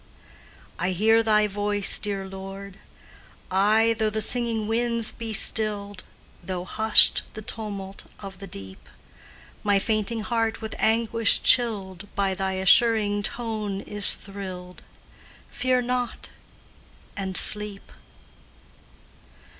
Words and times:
I 0.79 0.93
hear 0.93 1.21
Thy 1.21 1.45
voice, 1.45 1.99
dear 1.99 2.27
Lord, 2.27 2.77
Ay, 3.51 3.93
though 3.99 4.09
the 4.09 4.19
singing 4.19 4.65
winds 4.65 5.11
be 5.11 5.31
stilled, 5.31 6.03
Though 6.43 6.65
hushed 6.65 7.21
the 7.35 7.43
tumult 7.43 8.05
of 8.19 8.39
the 8.39 8.47
deep, 8.47 8.89
My 9.63 9.77
fainting 9.77 10.21
heart 10.21 10.59
with 10.59 10.73
anguish 10.79 11.43
chilled 11.43 12.07
By 12.15 12.33
Thy 12.33 12.53
assuring 12.53 13.21
tone 13.21 13.81
is 13.81 14.15
thrilled, 14.15 14.81
"Fear 15.51 15.83
not, 15.83 16.31
and 17.15 17.37
sleep!" 17.37 17.91